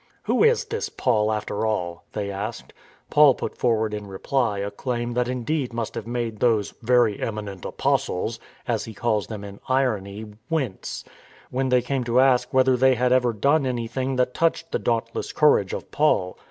[0.23, 2.73] "Who is this Paul after all?" they asked,
[3.11, 7.65] Paul put forward in reply a claim that indeed must have made those" very eminent
[7.65, 11.05] apostles" (as he calls them in irony) ^ wince,
[11.51, 15.31] when they came to ask whether they had ever done anything that touched the dauntless
[15.31, 16.35] courage of Paul.